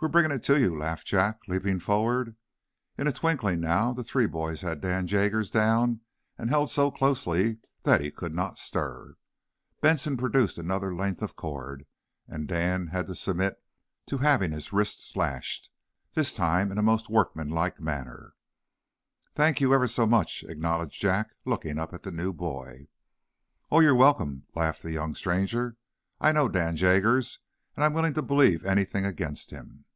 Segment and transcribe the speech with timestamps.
[0.00, 2.36] "We're bringing it to you," laughed Jack, leaping forward.
[2.96, 6.02] In a twinkling, now, the three boys had Dan Jaggers down,
[6.36, 9.16] and held so closely that he could not stir.
[9.80, 11.84] Benson produced another length of cord,
[12.28, 13.60] and Dan had to submit
[14.06, 15.68] to having his wrists lashed,
[16.14, 18.36] this time in most workmanlike manner.
[19.34, 22.86] "Thank you, ever so much," acknowledged Jack, looking up at the new boy.
[23.68, 25.76] "Oh, you're welcome," laughed the young stranger.
[26.20, 27.40] "I know Dan Jaggers,
[27.74, 29.86] and I'm willing to believe anything against him."